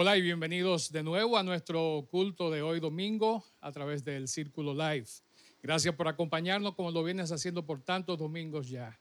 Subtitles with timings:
[0.00, 4.72] Hola y bienvenidos de nuevo a nuestro culto de hoy domingo a través del Círculo
[4.72, 5.08] Live.
[5.60, 8.96] Gracias por acompañarnos como lo vienes haciendo por tantos domingos ya.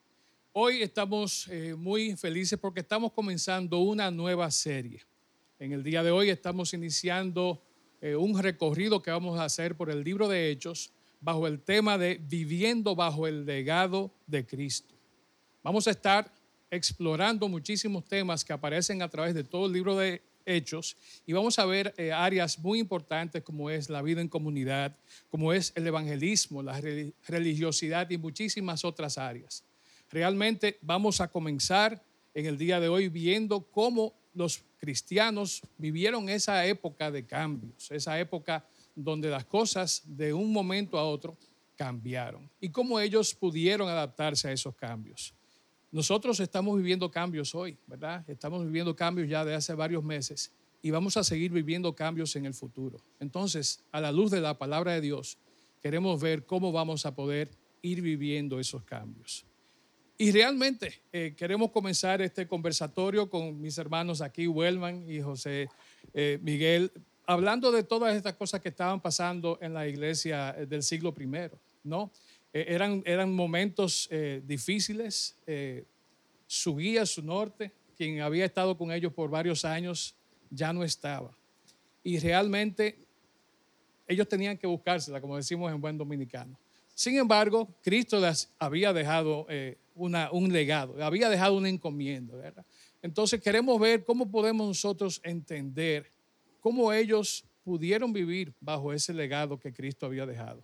[0.53, 5.03] Hoy estamos eh, muy felices porque estamos comenzando una nueva serie.
[5.59, 7.61] En el día de hoy estamos iniciando
[8.01, 10.89] eh, un recorrido que vamos a hacer por el libro de Hechos
[11.21, 14.95] bajo el tema de viviendo bajo el legado de Cristo.
[15.61, 16.33] Vamos a estar
[16.71, 21.59] explorando muchísimos temas que aparecen a través de todo el libro de Hechos y vamos
[21.59, 24.97] a ver eh, áreas muy importantes como es la vida en comunidad,
[25.29, 26.81] como es el evangelismo, la
[27.27, 29.63] religiosidad y muchísimas otras áreas.
[30.09, 32.01] Realmente vamos a comenzar
[32.33, 38.19] en el día de hoy viendo cómo los cristianos vivieron esa época de cambios, esa
[38.19, 41.37] época donde las cosas de un momento a otro
[41.75, 45.33] cambiaron y cómo ellos pudieron adaptarse a esos cambios.
[45.91, 48.23] Nosotros estamos viviendo cambios hoy, ¿verdad?
[48.29, 52.45] Estamos viviendo cambios ya de hace varios meses y vamos a seguir viviendo cambios en
[52.45, 52.99] el futuro.
[53.19, 55.37] Entonces, a la luz de la palabra de Dios,
[55.81, 57.49] queremos ver cómo vamos a poder
[57.81, 59.45] ir viviendo esos cambios.
[60.17, 65.69] Y realmente eh, queremos comenzar este conversatorio con mis hermanos aquí, Wellman y José
[66.13, 66.91] eh, Miguel,
[67.27, 71.27] hablando de todas estas cosas que estaban pasando en la iglesia eh, del siglo I,
[71.83, 72.11] ¿no?
[72.53, 75.35] Eh, eran, eran momentos eh, difíciles.
[75.45, 75.85] Eh,
[76.45, 80.15] su guía, su norte, quien había estado con ellos por varios años,
[80.49, 81.35] ya no estaba.
[82.03, 82.97] Y realmente
[84.07, 86.57] ellos tenían que buscársela, como decimos en buen dominicano.
[86.95, 89.45] Sin embargo, Cristo les había dejado
[89.93, 92.33] una, un legado, había dejado una encomienda.
[93.01, 96.09] Entonces queremos ver cómo podemos nosotros entender
[96.61, 100.63] cómo ellos pudieron vivir bajo ese legado que Cristo había dejado.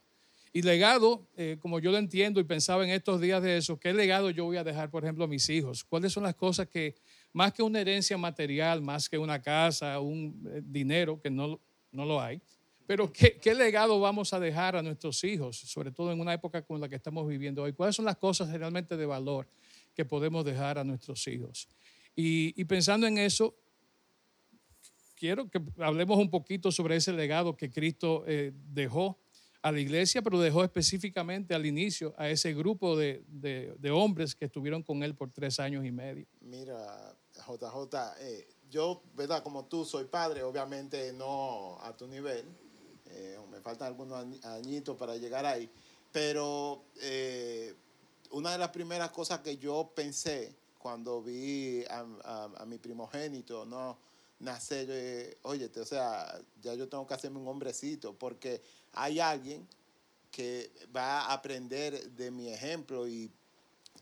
[0.56, 3.92] Y legado, eh, como yo lo entiendo y pensaba en estos días de eso, ¿qué
[3.92, 5.84] legado yo voy a dejar, por ejemplo, a mis hijos?
[5.84, 6.94] ¿Cuáles son las cosas que,
[7.34, 11.60] más que una herencia material, más que una casa, un eh, dinero, que no,
[11.92, 12.40] no lo hay,
[12.86, 16.62] pero ¿qué, ¿qué, legado vamos a dejar a nuestros hijos, sobre todo en una época
[16.62, 17.74] como la que estamos viviendo hoy?
[17.74, 19.48] ¿Cuáles son las cosas realmente de valor
[19.96, 21.68] que podemos dejar a nuestros hijos?
[22.16, 23.56] Y, pensando en eso,
[25.16, 29.18] quiero que hablemos un poquito sobre ese legado que Cristo eh, dejó
[29.64, 34.46] a la iglesia, pero dejó específicamente al inicio a ese grupo de, de, hombres que
[34.46, 36.28] estuvieron con él por tres años y medio.
[36.42, 37.16] Mira,
[37.48, 39.42] JJ, eh, yo, ¿verdad?
[39.42, 42.46] Como tú, soy padre, obviamente no a tu nivel,
[43.06, 45.70] eh, me faltan algunos añitos para llegar ahí,
[46.12, 47.74] pero eh,
[48.32, 53.98] una de las primeras cosas que yo pensé cuando vi a, a mi primogénito, ¿no?
[54.44, 58.62] Nacer, eh, oye, o sea, ya yo tengo que hacerme un hombrecito, porque
[58.92, 59.68] hay alguien
[60.32, 63.32] que va a aprender de mi ejemplo y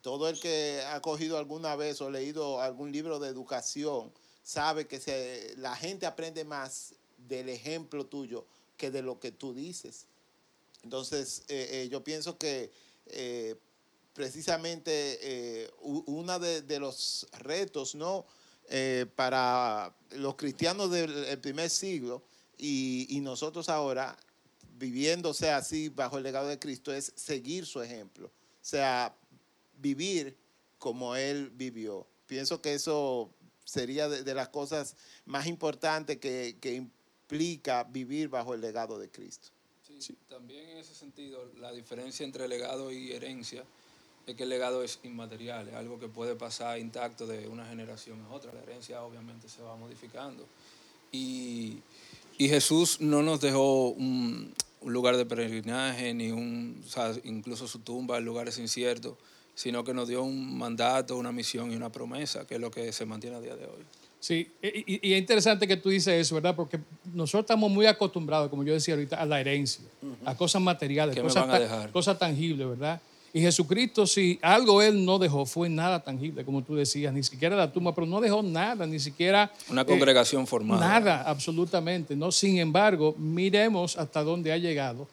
[0.01, 4.11] todo el que ha cogido alguna vez o leído algún libro de educación
[4.43, 6.95] sabe que se, la gente aprende más
[7.27, 8.45] del ejemplo tuyo
[8.77, 10.07] que de lo que tú dices.
[10.83, 12.71] Entonces, eh, eh, yo pienso que
[14.13, 18.25] precisamente uno de, de, los retos, ¿no?
[18.73, 22.23] Eh, para los cristianos del primer siglo
[22.57, 24.15] y, nosotros ahora,
[24.77, 28.27] viviéndose así bajo el legado de Cristo, es seguir su ejemplo.
[28.27, 28.31] O
[28.61, 29.13] sea,
[29.77, 30.37] vivir
[30.77, 32.07] como Él vivió.
[32.27, 33.33] Pienso que eso
[33.65, 34.95] sería de, las cosas
[35.25, 39.49] más importantes que, implica vivir bajo el legado de Cristo.
[39.99, 43.65] sí, también en ese sentido, la diferencia entre legado y herencia
[44.27, 48.21] es que el legado es inmaterial, es algo que puede pasar intacto de una generación
[48.21, 48.53] a otra.
[48.53, 50.47] La herencia obviamente se va modificando.
[51.11, 51.81] Y,
[52.37, 54.51] Jesús no nos dejó un,
[54.83, 56.83] lugar de peregrinaje, ni un,
[57.23, 59.15] incluso su tumba en lugares inciertos,
[59.53, 62.91] sino que nos dio un mandato, una misión y una promesa, que es lo que
[62.93, 63.83] se mantiene a día de hoy.
[64.19, 66.55] Sí, y, es interesante que tú dices eso, ¿verdad?
[66.55, 66.79] Porque
[67.13, 69.85] nosotros estamos muy acostumbrados, como yo decía ahorita, a la herencia,
[70.25, 73.01] a cosas materiales, cosas, cosas tangibles, ¿verdad?
[73.33, 77.55] Y Jesucristo, si algo Él no dejó, fue nada tangible, como tú decías, ni siquiera
[77.55, 79.51] la tumba, pero no dejó nada, ni siquiera...
[79.69, 80.85] Una congregación formada.
[80.85, 82.15] Nada, absolutamente.
[82.15, 82.31] ¿no?
[82.31, 85.07] Sin embargo, miremos hasta dónde ha llegado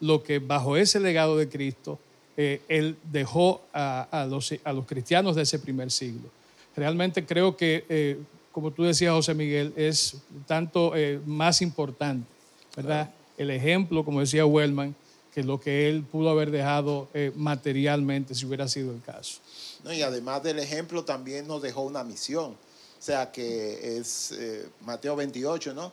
[0.00, 1.98] lo que bajo ese legado de Cristo
[2.36, 6.28] eh, Él dejó a, los, a, los, cristianos de ese primer siglo.
[6.76, 8.18] Realmente creo que, eh,
[8.50, 10.16] como tú decías, José Miguel, es
[10.46, 12.26] tanto eh, más importante,
[12.76, 13.10] ¿verdad?
[13.38, 14.94] El ejemplo, como decía Wellman,
[15.34, 19.40] que lo que él pudo haber dejado eh, materialmente si hubiera sido el caso.
[19.82, 24.68] No, y además del ejemplo también nos dejó una misión, o sea que es eh,
[24.86, 25.92] Mateo 28, ¿no?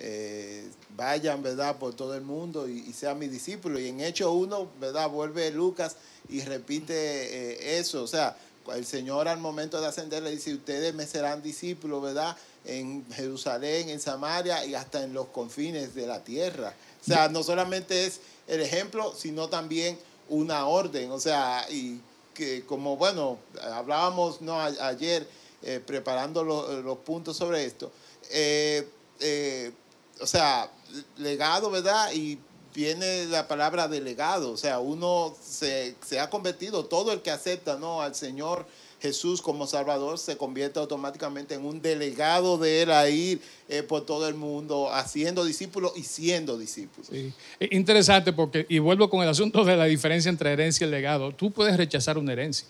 [0.00, 3.80] Eh, vayan, ¿verdad?, por todo el mundo y, sean mis discípulos.
[3.80, 5.96] Y en Hecho 1, ¿verdad?, vuelve Lucas
[6.28, 8.36] y repite eso, o sea,
[8.74, 12.36] el Señor al momento de ascender le dice, ustedes me serán discípulos, ¿verdad?
[12.64, 16.74] En Jerusalén, en Samaria y hasta en los confines de la tierra.
[17.00, 19.98] O sea, no solamente es el ejemplo, sino también
[20.28, 21.10] una orden.
[21.10, 22.00] O sea, y
[22.34, 24.60] que como, bueno, hablábamos ¿no?
[24.60, 25.26] ayer
[25.62, 27.90] eh, preparando los puntos sobre esto.
[28.30, 28.88] Eh,
[29.20, 29.72] eh,
[30.20, 30.70] o sea,
[31.16, 32.12] legado, ¿verdad?
[32.12, 32.38] Y
[32.74, 37.76] viene la palabra delegado, o sea, uno se, se, ha convertido, todo el que acepta
[37.76, 38.00] ¿no?
[38.00, 38.66] al Señor
[39.00, 44.04] Jesús como Salvador se convierte automáticamente en un delegado de Él a ir eh, por
[44.04, 47.08] todo el mundo haciendo discípulos y siendo discípulos.
[47.10, 47.32] Sí.
[47.70, 51.50] Interesante porque, y vuelvo con el asunto de la diferencia entre herencia y legado, tú
[51.50, 52.66] puedes rechazar una herencia.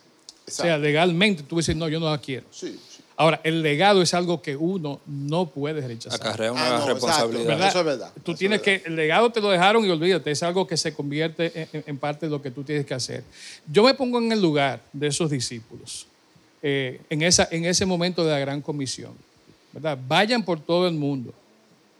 [0.46, 2.46] O sea, legalmente tú dices, no, yo no la quiero.
[2.50, 2.78] Sí.
[3.20, 6.18] Ahora, el legado es algo que uno no puede rechazar.
[6.18, 7.68] Acarrea una ah, responsabilidad.
[7.68, 8.12] Eso es verdad.
[8.22, 11.68] Tú tienes que, el legado te lo dejaron y olvídate, es algo que se convierte
[11.70, 13.22] en, parte de lo que tú tienes que hacer.
[13.70, 16.06] Yo me pongo en el lugar de esos discípulos,
[16.62, 19.12] eh, en, esa, en ese momento de la gran comisión.
[19.72, 19.98] ¿verdad?
[20.06, 21.32] Vayan por todo el mundo,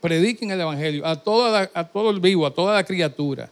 [0.00, 3.50] prediquen el Evangelio a, a todo el vivo, a toda la criatura.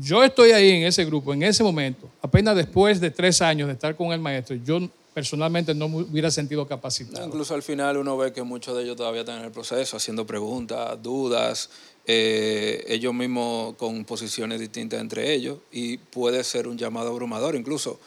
[0.00, 3.74] Yo estoy ahí en ese grupo, en ese momento, apenas después de tres años de
[3.74, 4.80] estar con el maestro, yo
[5.12, 7.26] personalmente no me hubiera sentido capacitado.
[7.26, 10.26] Incluso al final uno ve que muchos de ellos todavía están en el proceso, haciendo
[10.26, 11.68] preguntas, dudas,
[12.06, 17.54] eh, ellos mismos con posiciones distintas entre ellos, y puede ser un llamado abrumador.
[17.56, 18.00] Incluso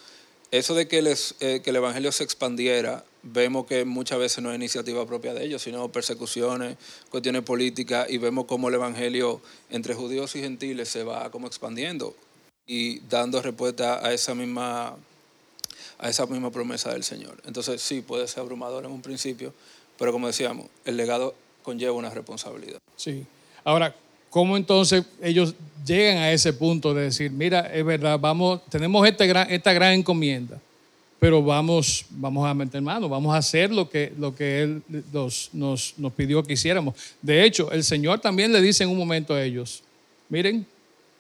[0.57, 4.51] eso de que, les, eh, que el Evangelio se expandiera, vemos que muchas veces no
[4.51, 6.77] es iniciativa propia de ellos, sino persecuciones,
[7.09, 12.15] cuestiones políticas, y vemos cómo el Evangelio entre judíos y gentiles se va como expandiendo
[12.67, 14.95] y dando respuesta a esa misma
[15.97, 17.41] a esa misma promesa del Señor.
[17.45, 19.53] Entonces sí, puede ser abrumador en un principio,
[19.97, 22.79] pero como decíamos, el legado conlleva una responsabilidad.
[22.97, 23.25] Sí.
[23.63, 23.95] Ahora,
[24.35, 25.55] ¿cómo entonces ellos
[25.85, 29.93] llegan a ese punto de decir, mira, es verdad, vamos, tenemos este gran, esta gran
[29.93, 30.59] encomienda,
[31.21, 34.83] pero vamos, vamos a meter mano, vamos a hacer lo que, lo que Él
[35.13, 36.95] nos, nos, nos pidió que hiciéramos.
[37.21, 39.81] De hecho, el Señor también le dice en un momento a ellos,
[40.27, 40.65] miren,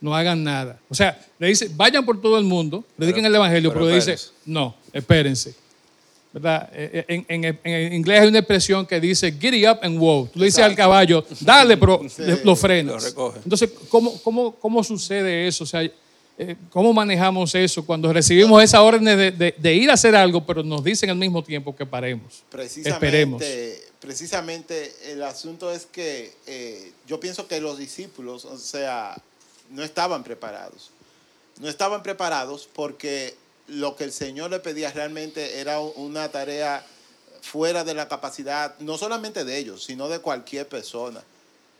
[0.01, 0.77] no hagan nada.
[0.89, 4.17] O sea, le dice, vayan por todo el mundo, prediquen el Evangelio, pero, le dice,
[4.45, 5.55] no, espérense.
[6.35, 6.69] ¿Verdad?
[6.73, 7.25] Eh, eh,
[7.63, 10.27] en, inglés hay una expresión que dice, giddy up and wow.
[10.27, 12.01] Tú le dices al caballo, dale, pero
[12.43, 13.15] lo frenas.
[13.41, 15.63] Entonces, ¿cómo, cómo, cómo sucede eso?
[15.63, 20.45] O sea, eh, ¿cómo manejamos eso cuando recibimos esa orden de, ir a hacer algo,
[20.45, 22.43] pero nos dicen al mismo tiempo que paremos?
[22.49, 23.43] Precisamente, Esperemos.
[24.01, 26.33] Precisamente el asunto es que
[27.07, 29.15] yo pienso que los discípulos, o sea,
[29.69, 30.91] no estaban preparados.
[31.61, 33.35] No estaban preparados porque
[33.67, 36.85] lo que el Señor le pedía realmente era una tarea
[37.41, 41.23] fuera de la capacidad, no solamente de ellos, sino de cualquier persona.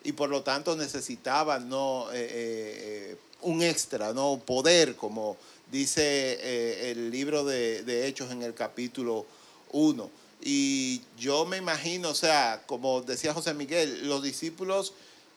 [0.03, 2.07] Y por lo tanto necesitaban ¿no?
[2.11, 4.39] Eh, eh, un extra, ¿no?
[4.45, 5.37] poder, como
[5.71, 9.25] dice eh, el libro de, de Hechos en el capítulo
[9.71, 10.09] 1.
[10.41, 14.93] Y yo me imagino, o sea, como decía José Miguel, los discípulos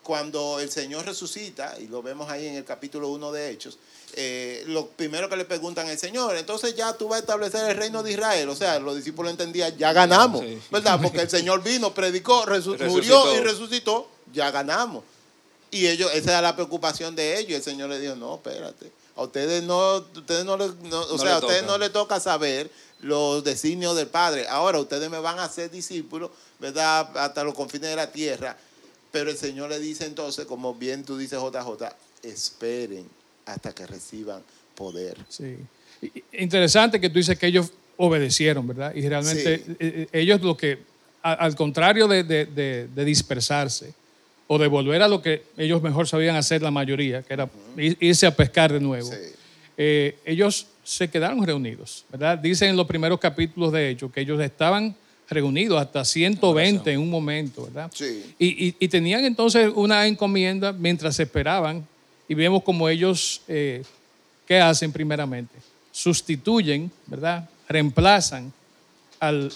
[0.09, 3.77] cuando el Señor resucita, y lo vemos ahí en el capítulo 1 de Hechos,
[4.15, 7.77] eh, lo primero que le preguntan al Señor, entonces ya tú vas a establecer el
[7.77, 8.49] reino de Israel.
[8.49, 10.99] O sea, los discípulos entendían, ya ganamos, ¿verdad?
[11.03, 12.43] Porque el Señor vino, predicó,
[12.89, 15.05] murió y resucitó, ya ganamos.
[15.71, 17.59] Y ellos, esa era la preocupación de ellos.
[17.59, 18.91] El Señor le dijo, no, espérate.
[19.15, 23.95] A ustedes no, ustedes no, o sea, a ustedes no les toca saber los designios
[23.95, 24.49] del Padre.
[24.49, 27.15] Ahora ustedes me van a hacer discípulos, ¿verdad?
[27.15, 28.57] Hasta los confines de la tierra
[29.11, 31.85] pero el Señor le dice entonces, como bien tú dices JJ,
[32.23, 33.07] esperen
[33.47, 34.43] hasta que reciban
[34.75, 35.17] poder.
[35.29, 35.57] Sí.
[36.33, 38.95] Interesante que tú dices que ellos obedecieron, ¿verdad?
[38.95, 40.79] Y realmente eh, eh, ellos lo que,
[41.23, 43.93] al contrario de, dispersarse
[44.47, 48.27] o de volver a lo que ellos mejor sabían hacer la mayoría, que era irse
[48.27, 49.11] a pescar de nuevo,
[49.77, 52.39] eh, ellos se quedaron reunidos, ¿verdad?
[52.39, 54.95] Dicen en los primeros capítulos de ellos que ellos estaban
[55.29, 57.91] reunidos, hasta 120 en un momento, ¿verdad?
[57.95, 58.35] Sí.
[58.39, 61.87] Y, tenían entonces una encomienda mientras esperaban
[62.29, 63.83] y vemos como ellos, eh,
[64.47, 65.55] ¿qué hacen primeramente?
[65.93, 67.49] Sustituyen, ¿verdad?
[67.69, 68.53] Reemplazan
[69.21, 69.53] al,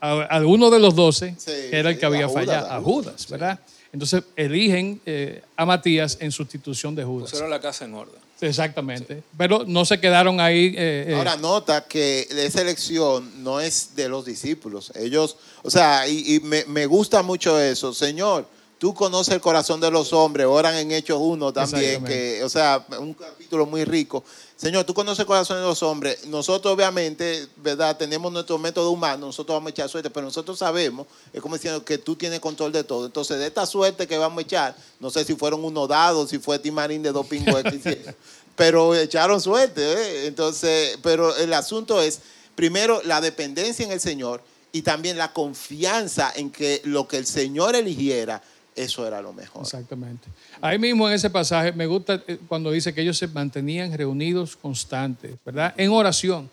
[0.00, 3.58] a, uno de los doce, que era el que había fallado, a Judas, ¿verdad?
[3.92, 7.30] Entonces eligen eh, a Matías en sustitución de Judas.
[7.30, 8.27] Pusieron la casa en orden.
[8.40, 9.22] Exactamente.
[9.36, 10.74] Pero no se quedaron ahí.
[10.76, 11.14] Eh, eh.
[11.16, 14.92] Ahora nota que esa elección no es de los discípulos.
[14.94, 17.92] Ellos, o sea, y, me, me, gusta mucho eso.
[17.92, 18.46] Señor,
[18.78, 20.46] tú conoces el corazón de los hombres.
[20.46, 24.24] Oran en Hechos 1 también, que, o sea, un capítulo muy rico.
[24.56, 26.26] Señor, tú conoces el corazón de los hombres.
[26.26, 27.96] Nosotros, obviamente, ¿verdad?
[27.96, 31.84] Tenemos nuestro método humano, nosotros vamos a echar suerte, pero nosotros sabemos, es como diciendo
[31.84, 33.06] que tú tienes control de todo.
[33.06, 36.38] Entonces, de esta suerte que vamos a echar, no sé si fueron unos dados, si
[36.38, 37.62] fue Timarín de dos pingos
[38.56, 39.80] pero echaron suerte.
[39.80, 40.26] ¿eh?
[40.26, 42.20] Entonces, pero el asunto es,
[42.56, 44.42] primero, la dependencia en el Señor
[44.72, 48.42] y también la confianza en que lo que el Señor eligiera,
[48.78, 49.62] eso era lo mejor.
[49.62, 50.28] Exactamente.
[50.60, 54.56] Ahí mismo en ese pasaje me gusta eh, cuando dice que ellos se mantenían reunidos
[54.56, 55.74] constantes, ¿verdad?
[55.76, 56.48] En oración,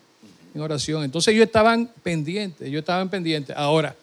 [0.54, 1.04] en oración.
[1.04, 3.56] Entonces ellos estaban pendientes, ellos estaban pendientes.
[3.56, 3.94] Ahora,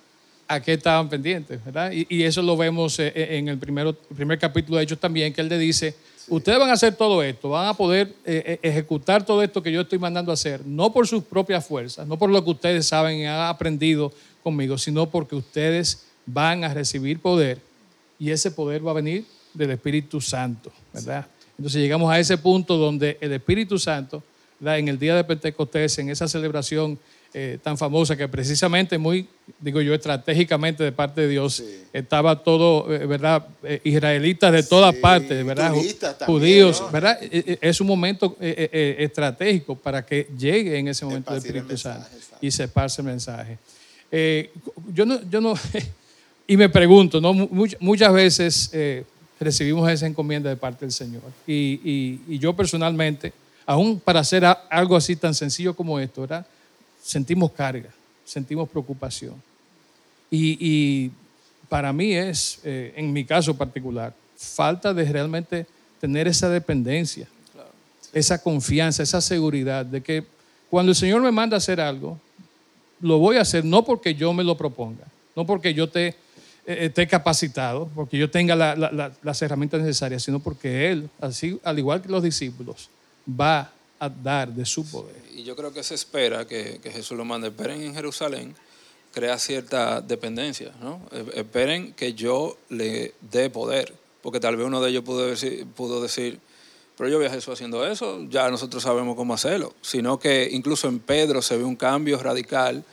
[0.47, 1.63] ¿a qué estaban pendientes?
[1.63, 1.91] ¿verdad?
[1.91, 5.41] Y, eso lo vemos eh, eh, en el, primero, primer capítulo de Hechos también, que
[5.41, 5.93] él le dice,
[6.29, 9.99] ustedes van a hacer todo esto, van a poder ejecutar todo esto que yo estoy
[9.99, 13.25] mandando a hacer, no por sus propias fuerzas, no por lo que ustedes saben y
[13.25, 17.59] han aprendido conmigo, sino porque ustedes van a recibir poder
[18.19, 21.27] y ese poder va a venir del Espíritu Santo, ¿verdad?
[21.57, 24.23] Entonces llegamos a ese punto donde el Espíritu Santo,
[24.59, 24.79] ¿verdad?
[24.79, 26.97] en el día de Pentecostés, en esa celebración
[27.35, 29.27] eh, tan famosa que precisamente muy,
[29.59, 33.47] digo yo, estratégicamente de parte de Dios, estaba todo, eh, ¿verdad?
[33.63, 35.73] Eh, israelitas de todas partes, ¿verdad?
[36.27, 37.17] Judíos, ¿verdad?
[37.21, 42.07] Es un momento estratégico para que llegue en ese momento el Espíritu Santo
[42.39, 43.57] y se esparce el mensaje.
[44.93, 45.55] yo no, yo no
[46.45, 47.33] Y me pregunto, ¿no?
[47.33, 49.05] muchas veces eh,
[49.39, 51.21] recibimos esa encomienda de parte del Señor.
[51.47, 53.33] Y, yo personalmente,
[53.65, 56.45] aún para hacer algo así tan sencillo como esto, ¿verdad?
[57.01, 57.89] sentimos carga,
[58.25, 59.35] sentimos preocupación.
[60.29, 61.11] Y,
[61.69, 65.65] para mí es, eh, en mi caso particular, falta de realmente
[65.99, 67.27] tener esa dependencia,
[68.11, 70.23] esa confianza, esa seguridad de que
[70.69, 72.19] cuando el Señor me manda a hacer algo,
[72.99, 76.15] lo voy a hacer no porque yo me lo proponga, no porque yo te
[76.65, 82.09] esté capacitado, porque yo tenga las herramientas necesarias, sino porque Él, así, al igual que
[82.09, 82.89] los discípulos,
[83.27, 85.15] va a dar de su poder.
[85.33, 87.49] Y yo creo que se espera que, Jesús lo mande.
[87.49, 88.55] Esperen en Jerusalén,
[89.11, 91.01] crea cierta dependencia, ¿no?
[91.11, 95.65] E, esperen que yo le dé poder, porque tal vez uno de ellos pudo decir,
[95.75, 96.39] pudo decir
[96.97, 100.87] pero yo vi a Jesús haciendo eso, ya nosotros sabemos cómo hacerlo, sino que incluso
[100.87, 102.83] en Pedro se ve un cambio radical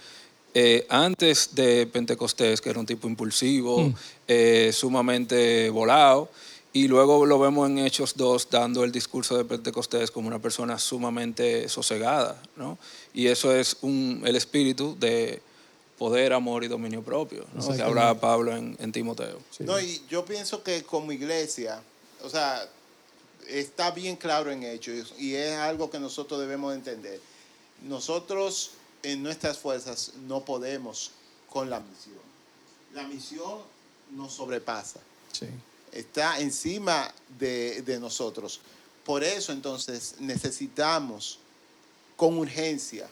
[0.54, 3.94] eh, antes de Pentecostés, que era un tipo impulsivo, mm.
[4.28, 6.30] eh, sumamente volado,
[6.72, 10.78] y luego lo vemos en Hechos 2 dando el discurso de Pentecostés como una persona
[10.78, 12.78] sumamente sosegada, ¿no?
[13.12, 15.42] Y eso es un, el espíritu de
[15.98, 17.76] poder, amor y dominio propio, ¿no?
[17.76, 19.38] que habla Pablo en, Timoteo.
[19.58, 21.82] No, y yo pienso que como iglesia,
[22.22, 22.66] o sea,
[23.46, 27.20] está bien claro en Hechos y es algo que nosotros debemos entender.
[27.82, 28.70] Nosotros
[29.02, 31.12] en nuestras fuerzas no podemos
[31.48, 32.20] con la misión.
[32.94, 33.60] La misión
[34.12, 35.00] nos sobrepasa.
[35.92, 38.60] Está encima de, de nosotros.
[39.04, 41.38] Por eso entonces necesitamos
[42.16, 43.08] con urgencia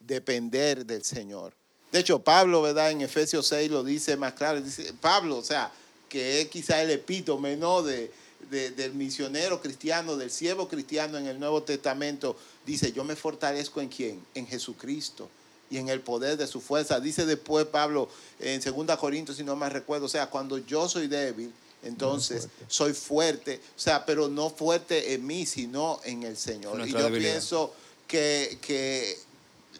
[0.00, 1.52] depender del Señor.
[1.92, 2.90] De hecho, Pablo, ¿verdad?
[2.90, 4.60] En Efesios 6 lo dice más claro.
[4.60, 5.70] Dice, Pablo, o sea,
[6.08, 7.82] que es quizá el epítome, ¿no?
[7.82, 8.10] De,
[8.50, 13.88] del misionero cristiano, del siervo cristiano en el Nuevo Testamento, dice, yo me fortalezco en
[13.88, 14.24] quién?
[14.34, 15.28] En Jesucristo
[15.70, 17.00] y en el poder de su fuerza.
[17.00, 21.08] Dice después Pablo en 2 Corintios, si no me recuerdo, o sea, cuando yo soy
[21.08, 21.52] débil,
[21.82, 26.86] entonces soy fuerte, o sea, pero no fuerte en mí, sino en el Señor.
[26.86, 27.72] y yo pienso
[28.06, 29.18] que, que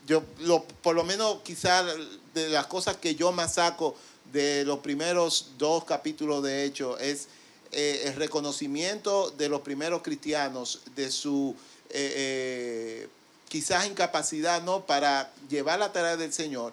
[0.06, 1.86] yo, lo, por lo menos quizás
[2.34, 3.96] de las cosas que yo más saco
[4.32, 7.28] de los primeros dos capítulos de Hechos es
[7.72, 11.54] eh, el reconocimiento de los primeros cristianos de su
[11.90, 13.08] eh, eh,
[13.48, 16.72] quizás incapacidad no para llevar la tarea del Señor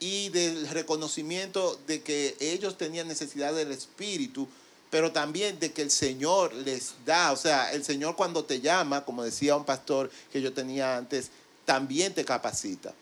[0.00, 4.48] y del reconocimiento de que ellos tenían necesidad del Espíritu,
[4.90, 9.04] pero también de que el Señor les da, o sea, el Señor cuando te llama,
[9.04, 11.30] como decía un pastor que yo tenía antes,
[11.64, 12.92] también te capacita.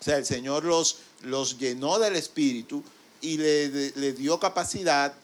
[0.00, 2.82] O sea, el Señor los, los llenó del Espíritu
[3.20, 5.14] y le, le dio capacidad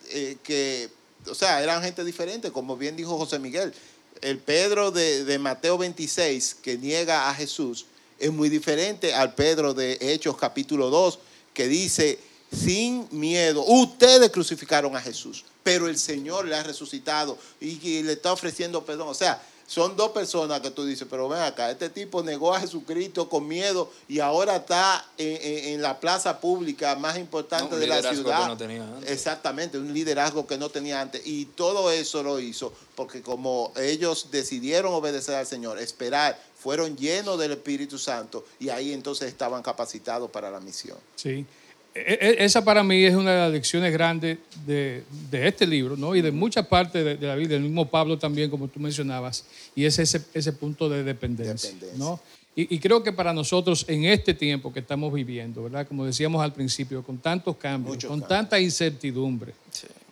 [0.43, 0.91] que
[1.29, 3.73] o sea, eran gente diferente, como bien dijo José Miguel.
[4.21, 7.87] El Pedro de, Mateo 26, que niega a Jesús,
[8.19, 11.19] es muy diferente al Pedro de Hechos capítulo 2,
[11.53, 12.19] que dice,
[12.53, 18.33] sin miedo, ustedes crucificaron a Jesús, pero el Señor le ha resucitado y le está
[18.33, 19.09] ofreciendo perdón.
[19.09, 22.61] O sea, son dos personas que tú dices, pero ven acá, este tipo negó a
[22.61, 28.47] Jesucristo con miedo y ahora está en, la plaza pública más importante de la ciudad.
[28.47, 29.11] no tenía antes.
[29.11, 31.23] Exactamente, un liderazgo que no tenía antes.
[31.25, 37.39] Y todo eso lo hizo porque como ellos decidieron obedecer al Señor, esperar, fueron llenos
[37.39, 40.99] del Espíritu Santo y ahí entonces estaban capacitados para la misión.
[41.17, 41.47] Sí.
[41.95, 46.17] E, e, esa para mí es una de las lecciones grandes de, este libro, ¿no?
[46.17, 49.45] Y de muchas partes de, la vida, del mismo Pablo también, como tú mencionabas,
[49.77, 52.21] y es ese, ese punto de dependencia, ¿no?
[52.57, 55.89] Y, creo que para nosotros en este tiempo que estamos viviendo, ¿verdad?
[55.89, 59.55] Como decíamos al principio, con tantos cambios, con tanta incertidumbre,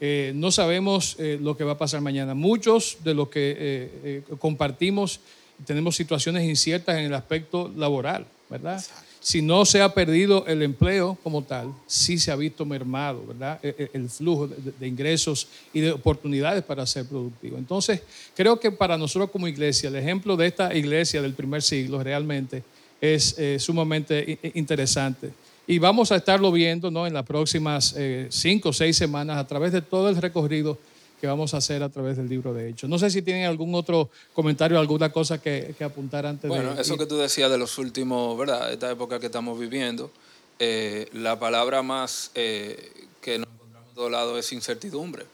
[0.01, 2.35] eh, no sabemos eh, lo que va a pasar mañana.
[2.35, 5.21] Muchos de los que eh, compartimos
[5.65, 8.83] tenemos situaciones inciertas en el aspecto laboral, ¿verdad?
[9.23, 13.61] Si no se ha perdido el empleo como tal, sí se ha visto mermado, ¿verdad?
[13.63, 17.57] E, e, el, flujo de, ingresos y de oportunidades para ser productivo.
[17.57, 18.03] Entonces,
[18.35, 22.65] creo que para nosotros como iglesia, el ejemplo de esta iglesia del primer siglo realmente
[23.01, 25.31] es eh, sumamente interesante.
[25.69, 27.07] Y vamos a estarlo viendo ¿no?
[27.07, 30.79] en las próximas eh, cinco o seis semanas a través de todo el recorrido
[31.23, 32.91] que vamos a hacer a través del libro de Hechos.
[32.91, 36.69] No sé si tienen algún otro comentario, alguna cosa que, apuntar antes bueno, de...
[36.71, 38.73] Bueno, eso que tú decías de los últimos, ¿verdad?
[38.73, 40.11] Esta época que estamos viviendo,
[40.59, 45.25] eh, la palabra más eh, que nos encontramos en todos lados es incertidumbre.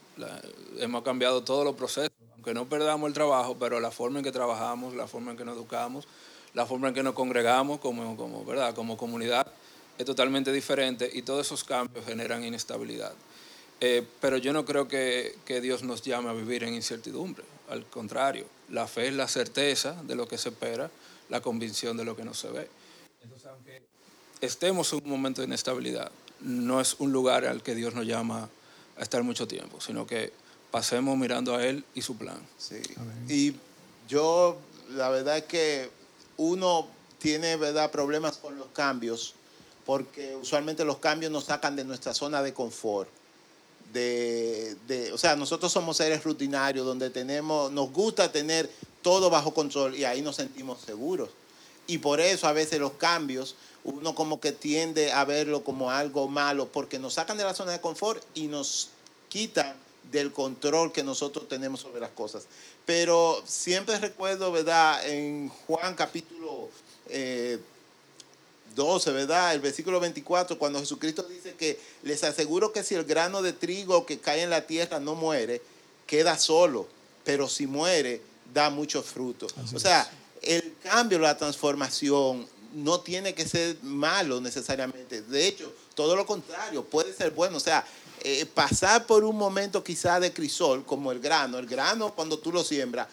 [0.79, 4.33] hemos cambiado todos los procesos, aunque no perdamos el trabajo, pero la forma en que
[4.33, 6.07] trabajamos, la forma en que nos educamos,
[6.53, 8.75] la forma en que nos congregamos como, como, ¿verdad?
[8.75, 9.47] como comunidad
[9.97, 13.15] es totalmente diferente y todos esos cambios generan inestabilidad.
[13.81, 17.45] Eh, pero yo no creo que, Dios nos llame a vivir en incertidumbre.
[17.69, 20.91] Al contrario, la fe es la certeza de lo que se espera,
[21.29, 22.69] la convicción de lo que no se ve.
[23.23, 23.83] Entonces, aunque
[24.41, 28.49] estemos en un momento de inestabilidad, no es un lugar al que Dios nos llama
[28.97, 30.33] a estar mucho tiempo, sino que
[30.71, 32.41] pasemos mirando a Él y su plan.
[32.59, 32.83] Sí.
[33.29, 33.55] Y
[34.09, 34.59] yo,
[34.91, 35.91] la verdad es que
[36.37, 37.91] uno tiene ¿verdad?
[37.91, 39.35] problemas con los cambios,
[39.85, 43.09] porque usualmente los cambios nos sacan de nuestra zona de confort
[43.93, 48.71] de, o sea, nosotros somos seres rutinarios donde tenemos, nos gusta tener
[49.03, 51.31] todo bajo control y ahí nos sentimos seguros.
[51.87, 56.29] Y por eso a veces los cambios, uno como que tiende a verlo como algo
[56.29, 58.91] malo, porque nos sacan de la zona de confort y nos
[59.29, 59.75] quitan
[60.11, 62.45] del control que nosotros tenemos sobre las cosas.
[62.85, 65.07] Pero siempre recuerdo, ¿verdad?
[65.07, 66.69] En Juan capítulo
[67.09, 67.59] eh,
[68.75, 69.55] 12, ¿verdad?
[69.55, 74.07] El versículo 24, cuando Jesucristo dice que les aseguro que si el grano de trigo
[74.07, 75.61] que cae en la tierra no muere,
[76.07, 76.87] queda solo,
[77.25, 78.23] pero si muere,
[78.53, 79.47] da mucho fruto.
[79.75, 80.11] o sea,
[80.43, 85.23] el cambio, la transformación no tiene que ser malo necesariamente.
[85.23, 87.57] De hecho, todo lo contrario, puede ser bueno.
[87.57, 87.85] O sea,
[88.23, 91.59] eh, pasar por un momento quizá de crisol, como el grano.
[91.59, 93.09] El grano, cuando tú lo siembras,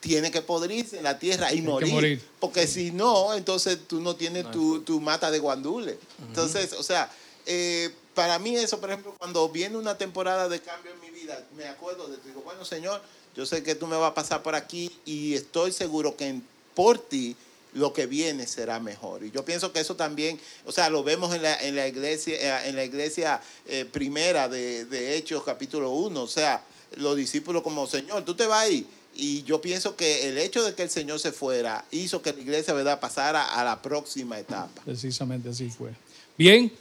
[0.00, 4.50] tiene que podrirse en la tierra y morir, Porque si no, entonces tú no tienes
[4.50, 5.98] tu, mata de guandule.
[6.28, 7.10] Entonces, o sea,
[7.46, 11.42] eh, para mí eso, por ejemplo, cuando viene una temporada de cambio en mi vida,
[11.56, 13.00] me acuerdo de, digo, bueno, Señor,
[13.34, 16.40] yo sé que tú me vas a pasar por aquí y estoy seguro que
[16.74, 17.36] por ti
[17.72, 19.24] lo que viene será mejor.
[19.24, 22.66] Y yo pienso que eso también, o sea, lo vemos en la, en la iglesia,
[22.66, 26.64] en la iglesia eh, primera de, de Hechos, capítulo 1, o sea,
[26.96, 28.86] los discípulos como, Señor, tú te vas ahí
[29.20, 32.40] y yo pienso que el hecho de que el Señor se fuera hizo que la
[32.40, 32.98] iglesia ¿verdad?
[32.98, 34.80] pasara a la próxima etapa.
[34.82, 35.90] Precisamente así fue.
[36.38, 36.72] Bien,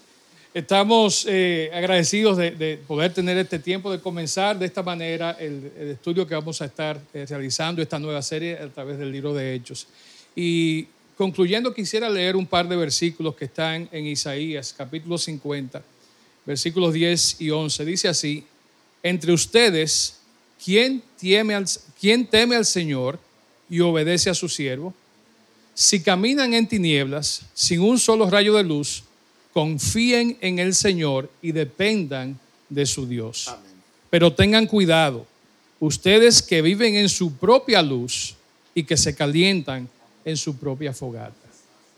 [0.54, 6.26] estamos eh, agradecidos de, poder tener este tiempo de comenzar de esta manera el, estudio
[6.26, 9.88] que vamos a estar eh, realizando, esta nueva serie a través del libro de Hechos.
[10.34, 15.84] Y concluyendo, quisiera leer un par de versículos que están en Isaías, capítulo 50,
[16.46, 17.84] versículos 10 y 11.
[17.84, 18.46] Dice así,
[19.04, 20.19] entre ustedes
[20.64, 21.66] ¿quién teme, al,
[22.30, 23.20] teme al Señor
[23.70, 24.94] y obedece a su siervo?
[25.74, 29.04] Si caminan en tinieblas, sin un solo rayo de luz,
[29.54, 33.50] confíen en el Señor y dependan de su Dios.
[34.10, 35.26] Pero tengan cuidado,
[35.80, 38.36] ustedes que viven en su propia luz
[38.74, 39.88] y que se calientan
[40.26, 41.36] en su propia fogata.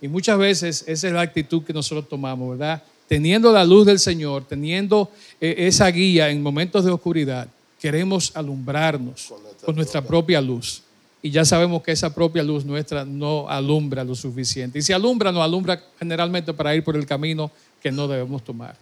[0.02, 2.82] Y muchas veces esa es la actitud que nosotros tomamos, ¿verdad?
[3.08, 7.47] Teniendo la luz del Señor, teniendo eh, esa guía en momentos de oscuridad,
[7.82, 9.34] queremos alumbrarnos
[9.65, 10.84] con nuestra, propia luz.
[11.24, 14.80] Y ya sabemos que esa propia luz nuestra no alumbra lo suficiente.
[14.80, 18.78] Y si alumbra, no alumbra generalmente para ir por el camino que no debemos tomar.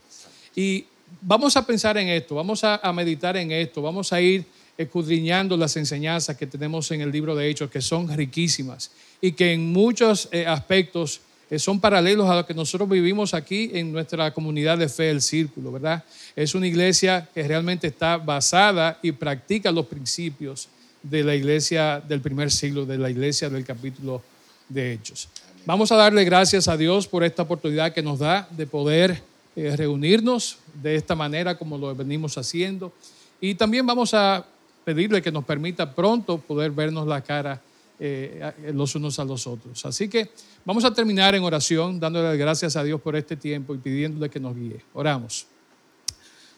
[0.53, 0.85] Y
[1.21, 4.45] vamos a pensar en esto, vamos a, meditar en esto, vamos a ir
[4.77, 9.53] escudriñando las enseñanzas que tenemos en el libro de Hechos, que son riquísimas y que
[9.53, 11.21] en muchos eh, aspectos
[11.57, 15.71] son paralelos a lo que nosotros vivimos aquí en nuestra comunidad de fe, el Círculo,
[15.71, 16.03] ¿verdad?
[16.35, 20.67] Es una iglesia que realmente está basada y practica los principios
[21.01, 24.21] de la iglesia del primer siglo, de la iglesia del capítulo
[24.67, 25.29] de Hechos.
[25.65, 29.21] Vamos a darle gracias a Dios por esta oportunidad que nos da de poder
[29.55, 32.93] eh, reunirnos de esta manera como lo venimos haciendo.
[33.41, 34.45] Y también vamos a
[34.85, 37.61] pedirle que nos permita pronto poder vernos la cara
[37.99, 39.85] eh, los unos a los otros.
[39.85, 40.29] Así que
[40.63, 44.39] vamos a terminar en oración, dándole gracias a Dios por este tiempo y pidiéndole que
[44.39, 44.81] nos guíe.
[44.93, 45.47] Oramos.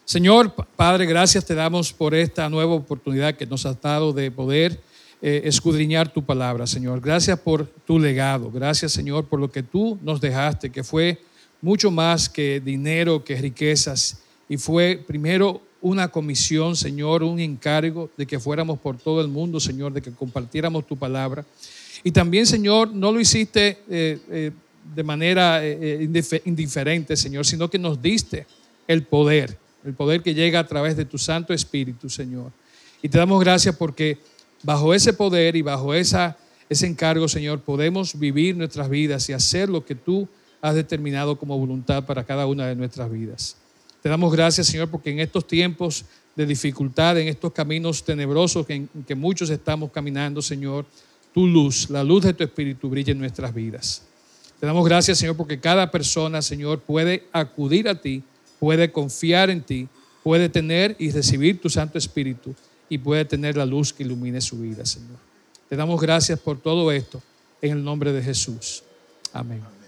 [0.05, 4.79] Señor Padre, gracias te damos por esta nueva oportunidad que nos has dado de poder
[5.21, 6.99] eh, escudriñar tu palabra, Señor.
[6.99, 8.51] Gracias por tu legado.
[8.51, 11.21] Gracias, Señor, por lo que tú nos dejaste, que fue
[11.61, 14.21] mucho más que dinero, que riquezas.
[14.49, 19.59] Y fue primero una comisión, Señor, un encargo de que fuéramos por todo el mundo,
[19.59, 21.45] Señor, de que compartiéramos tu palabra.
[22.03, 24.51] Y también, Señor, no lo hiciste eh, eh,
[24.95, 26.07] de manera eh,
[26.45, 28.45] indiferente, Señor, sino que nos diste
[28.87, 32.51] el poder, el poder que llega a través de tu Santo Espíritu, Señor.
[33.01, 34.19] Y te damos gracias porque
[34.63, 36.37] bajo ese poder y bajo esa,
[36.69, 40.27] ese encargo, Señor, podemos vivir nuestras vidas y hacer lo que tú
[40.61, 43.57] has determinado como voluntad para cada una de nuestras vidas.
[44.01, 48.87] Te damos gracias, Señor, porque en estos tiempos de dificultad, en estos caminos tenebrosos en
[49.05, 50.85] que muchos estamos caminando, Señor,
[51.33, 54.03] tu luz, la luz de tu Espíritu brilla en nuestras vidas.
[54.59, 58.23] Te damos gracias, Señor, porque cada persona, Señor, puede acudir a ti,
[58.59, 59.87] puede confiar en ti,
[60.23, 62.53] puede tener y recibir tu Santo Espíritu
[62.89, 65.17] y puede tener la luz que ilumine su vida, Señor.
[65.67, 67.21] Te damos gracias por todo esto
[67.61, 68.83] en el nombre de Jesús.
[69.33, 69.80] Amén.